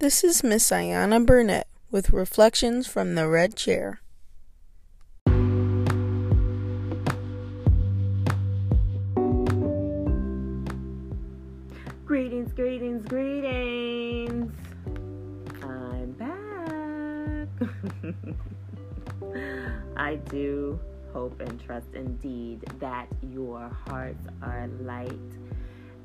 [0.00, 4.00] This is Miss Ayana Burnett with Reflections from the Red Chair.
[12.06, 14.50] Greetings, greetings, greetings.
[15.62, 17.48] I'm back.
[19.98, 20.80] I do
[21.12, 25.12] hope and trust indeed that your hearts are light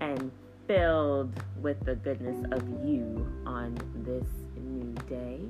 [0.00, 0.30] and
[0.70, 5.40] filled with the goodness of you on this new day.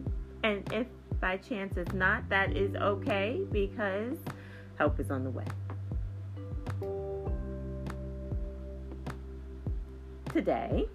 [0.43, 0.87] And if
[1.21, 4.17] by chance it's not, that is okay because
[4.79, 5.45] help is on the way.
[10.33, 10.89] Today,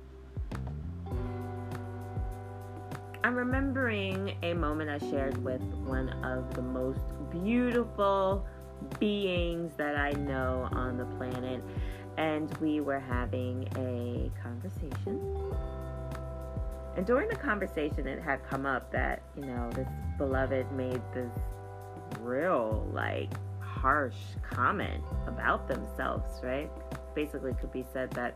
[3.23, 8.43] I'm remembering a moment I shared with one of the most beautiful
[8.99, 11.61] beings that I know on the planet
[12.17, 15.53] and we were having a conversation.
[16.95, 21.33] And during the conversation, it had come up that, you know, this beloved made this
[22.21, 24.15] real, like, harsh
[24.49, 26.71] comment about themselves, right?
[27.13, 28.35] Basically, could be said that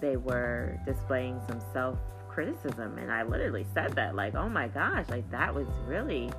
[0.00, 2.96] they were displaying some self criticism.
[2.96, 6.30] And I literally said that, like, oh my gosh, like, that was really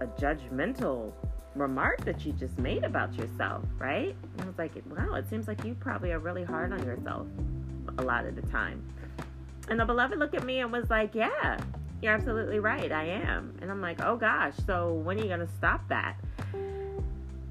[0.00, 1.12] a judgmental
[1.54, 4.14] remark that you just made about yourself, right?
[4.32, 7.26] And I was like, wow, it seems like you probably are really hard on yourself
[7.98, 8.82] a lot of the time.
[9.68, 11.60] And the beloved looked at me and was like, yeah,
[12.00, 12.90] you're absolutely right.
[12.90, 13.56] I am.
[13.60, 16.16] And I'm like, oh gosh, so when are you going to stop that?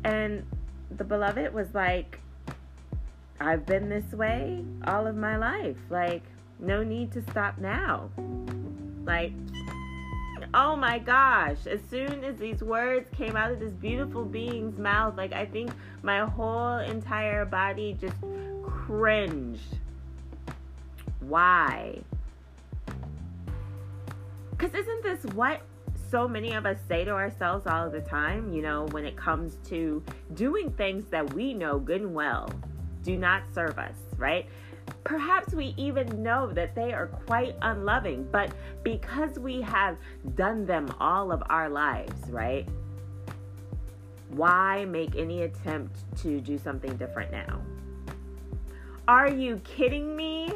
[0.04, 0.46] And
[0.98, 2.20] the beloved was like,
[3.40, 5.78] I've been this way all of my life.
[5.90, 6.24] Like,
[6.60, 8.10] no need to stop now.
[9.04, 9.34] Like,
[10.54, 15.16] oh my gosh, as soon as these words came out of this beautiful being's mouth,
[15.18, 15.72] like I think
[16.03, 18.18] my whole entire body just
[18.64, 19.78] cringed.
[21.22, 22.00] Why?
[24.52, 25.62] Because isn't this what
[26.09, 29.56] so many of us say to ourselves all the time, you know, when it comes
[29.70, 32.52] to doing things that we know good and well
[33.04, 34.48] do not serve us, right?
[35.03, 38.51] Perhaps we even know that they are quite unloving, but
[38.84, 39.97] because we have
[40.35, 42.67] done them all of our lives, right?
[44.29, 47.62] Why make any attempt to do something different now?
[49.07, 50.51] Are you kidding me?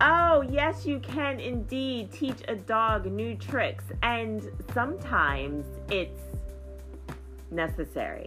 [0.00, 4.42] Oh, yes, you can indeed teach a dog new tricks, and
[4.74, 6.20] sometimes it's
[7.52, 8.26] necessary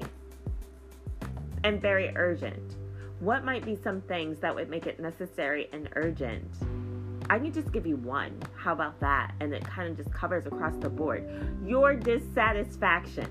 [1.65, 2.74] and very urgent
[3.19, 6.51] what might be some things that would make it necessary and urgent?
[7.29, 8.37] I can just give you one.
[8.55, 9.33] How about that?
[9.39, 11.27] And it kind of just covers across the board.
[11.65, 13.29] Your dissatisfaction.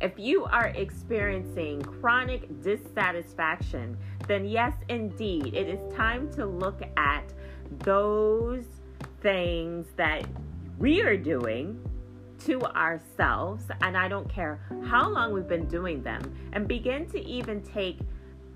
[0.00, 7.32] If you are experiencing chronic dissatisfaction, then yes, indeed, it is time to look at
[7.80, 8.64] those
[9.22, 10.24] things that
[10.78, 11.82] we are doing
[12.46, 17.24] to ourselves, and I don't care how long we've been doing them, and begin to
[17.24, 17.98] even take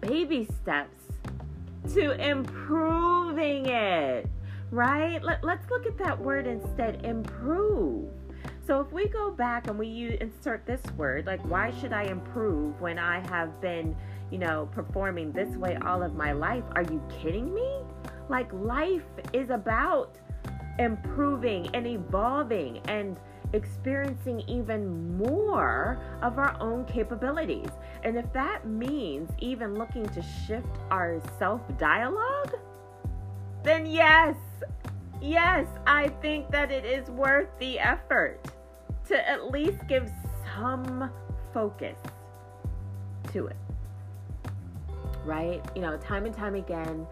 [0.00, 1.03] baby steps
[1.94, 4.28] to improving it,
[4.71, 5.22] right?
[5.22, 8.10] Let, let's look at that word instead improve.
[8.66, 12.78] So if we go back and we insert this word, like, why should I improve
[12.82, 13.97] when I have been,
[14.31, 16.65] you know, performing this way all of my life?
[16.72, 17.81] Are you kidding me?
[18.28, 20.19] Like, life is about
[20.78, 23.16] improving and evolving and
[23.53, 27.71] experiencing even more of our own capabilities.
[28.03, 32.55] And if that means even looking to shift our self dialogue,
[33.63, 34.37] then yes,
[35.21, 38.41] yes, I think that it is worth the effort
[39.07, 40.11] to at least give
[40.55, 41.11] some
[41.53, 41.97] focus
[43.33, 43.57] to it.
[45.25, 45.63] Right?
[45.75, 47.07] You know, time and time again,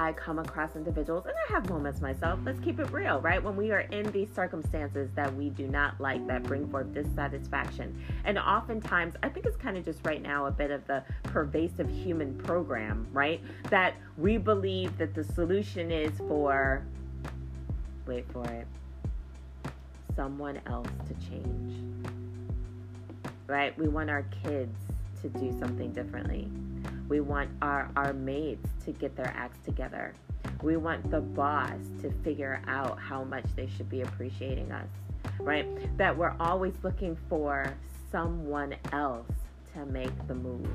[0.00, 2.38] I come across individuals, and I have moments myself.
[2.44, 3.42] Let's keep it real, right?
[3.42, 8.00] When we are in these circumstances that we do not like, that bring forth dissatisfaction.
[8.24, 11.90] And oftentimes, I think it's kind of just right now a bit of the pervasive
[11.90, 13.40] human program, right?
[13.70, 16.86] That we believe that the solution is for,
[18.06, 18.68] wait for it,
[20.14, 22.04] someone else to change,
[23.48, 23.76] right?
[23.76, 24.76] We want our kids
[25.22, 26.50] to do something differently
[27.08, 30.14] we want our, our mates to get their acts together.
[30.62, 34.88] We want the boss to figure out how much they should be appreciating us,
[35.40, 35.66] right?
[35.96, 37.74] That we're always looking for
[38.10, 39.30] someone else
[39.74, 40.68] to make the move.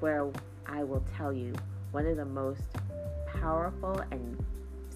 [0.00, 0.30] Where
[0.66, 1.54] I will tell you,
[1.92, 2.62] one of the most
[3.40, 4.44] powerful and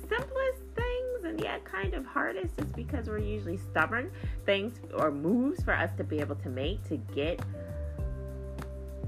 [0.09, 4.11] simplest things and yet kind of hardest is because we're usually stubborn
[4.45, 7.41] things or moves for us to be able to make to get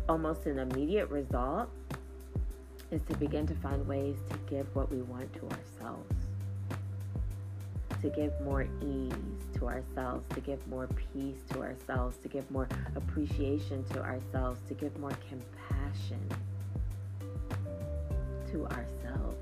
[0.09, 1.69] almost an immediate result
[2.91, 6.15] is to begin to find ways to give what we want to ourselves,
[8.03, 9.13] to give more ease
[9.55, 14.75] to ourselves, to give more peace to ourselves, to give more appreciation to ourselves, to
[14.75, 16.21] give more compassion
[18.51, 19.37] to ourselves.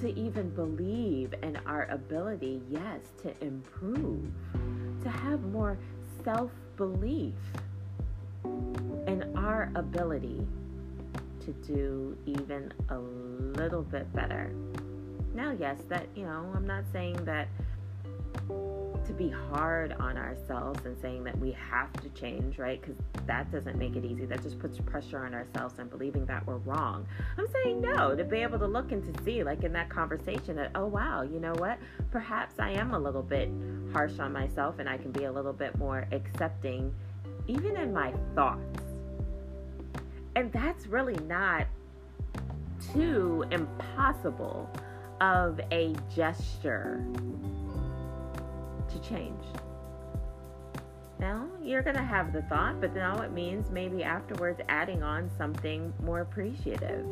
[0.00, 4.30] To even believe in our ability, yes, to improve,
[5.02, 5.76] to have more
[6.24, 7.34] self belief
[8.44, 10.46] in our ability
[11.40, 12.98] to do even a
[13.58, 14.52] little bit better.
[15.34, 17.48] Now, yes, that, you know, I'm not saying that
[19.08, 22.80] to be hard on ourselves and saying that we have to change, right?
[22.80, 22.94] Because
[23.26, 24.26] that doesn't make it easy.
[24.26, 27.06] That just puts pressure on ourselves and believing that we're wrong.
[27.38, 30.56] I'm saying no, to be able to look and to see, like in that conversation,
[30.56, 31.78] that, oh, wow, you know what?
[32.10, 33.50] Perhaps I am a little bit
[33.92, 36.94] harsh on myself and I can be a little bit more accepting,
[37.46, 38.82] even in my thoughts.
[40.36, 41.66] And that's really not
[42.92, 44.70] too impossible
[45.20, 47.02] of a gesture
[48.90, 49.42] to change.
[51.18, 55.28] Now, you're going to have the thought, but now it means maybe afterwards adding on
[55.36, 57.06] something more appreciative.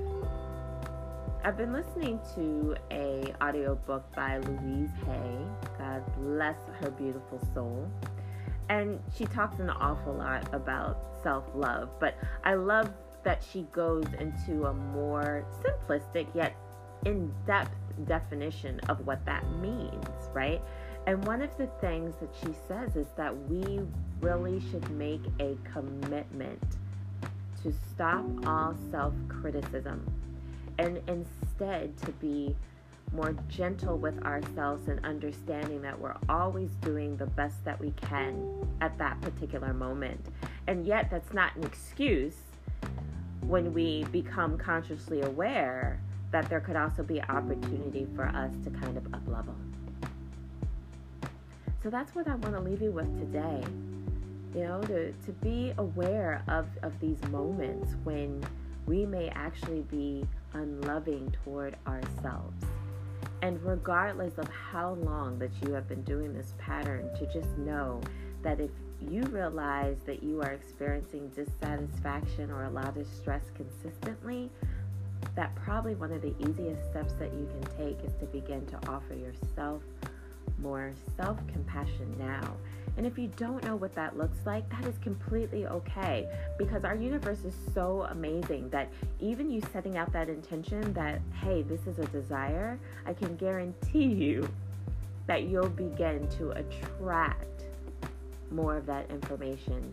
[1.43, 5.38] I've been listening to a audiobook by Louise Hay.
[5.78, 7.90] God bless her beautiful soul.
[8.69, 12.14] And she talks an awful lot about self-love, but
[12.44, 12.90] I love
[13.25, 16.56] that she goes into a more simplistic yet
[17.05, 17.75] in-depth
[18.06, 20.61] definition of what that means, right?
[21.06, 23.80] And one of the things that she says is that we
[24.20, 26.60] really should make a commitment
[27.62, 30.04] to stop all self criticism
[30.78, 32.54] and instead to be
[33.12, 38.68] more gentle with ourselves and understanding that we're always doing the best that we can
[38.80, 40.20] at that particular moment.
[40.66, 42.36] And yet, that's not an excuse
[43.42, 46.00] when we become consciously aware
[46.32, 49.54] that there could also be opportunity for us to kind of up level.
[51.86, 53.62] So that's what I want to leave you with today.
[54.56, 58.44] You know, to, to be aware of, of these moments when
[58.86, 62.64] we may actually be unloving toward ourselves.
[63.40, 68.00] And regardless of how long that you have been doing this pattern, to just know
[68.42, 68.72] that if
[69.08, 74.50] you realize that you are experiencing dissatisfaction or a lot of stress consistently,
[75.36, 78.76] that probably one of the easiest steps that you can take is to begin to
[78.88, 79.82] offer yourself
[80.58, 82.56] more self compassion now.
[82.96, 86.26] And if you don't know what that looks like, that is completely okay
[86.58, 88.88] because our universe is so amazing that
[89.20, 94.06] even you setting out that intention that, hey, this is a desire, I can guarantee
[94.06, 94.48] you
[95.26, 97.64] that you'll begin to attract
[98.50, 99.92] more of that information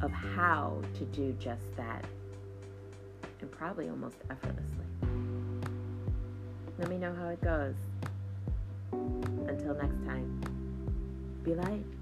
[0.00, 2.04] of how to do just that
[3.40, 4.86] and probably almost effortlessly.
[6.78, 7.74] Let me know how it goes.
[9.48, 10.40] Until next time,
[11.44, 11.95] be light.